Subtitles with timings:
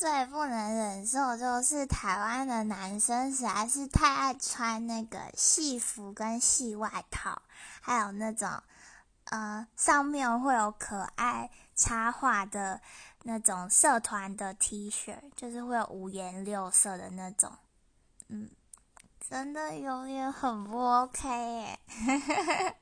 [0.00, 7.42] 最不能忍受就是台湾的男生实在是太爱穿那个戏服跟戏外套，
[7.82, 8.48] 还有那种
[9.24, 12.80] 呃上面会有可爱插画的
[13.24, 17.52] 那种社团的 T 恤，就是会有五颜六色的那种，
[18.28, 18.48] 嗯，
[19.28, 21.78] 真的有点很不 OK 耶。